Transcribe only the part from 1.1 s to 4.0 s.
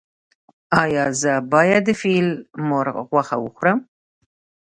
زه باید د فیل مرغ غوښه وخورم؟